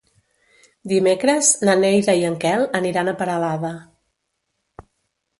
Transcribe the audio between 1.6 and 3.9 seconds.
na Neida i en Quel aniran a Peralada.